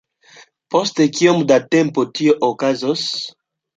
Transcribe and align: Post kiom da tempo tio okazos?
Post 0.75 1.01
kiom 1.19 1.43
da 1.51 1.59
tempo 1.75 2.07
tio 2.21 2.35
okazos? 2.51 3.05